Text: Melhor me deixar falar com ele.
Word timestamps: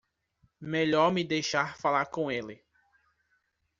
Melhor 0.61 1.11
me 1.11 1.23
deixar 1.23 1.77
falar 1.77 2.07
com 2.07 2.31
ele. 2.31 2.65